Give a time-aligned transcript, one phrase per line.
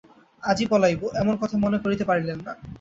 [0.43, 2.51] আজই পলাইব– এমন কথা মনে করিতে পারিলেন না।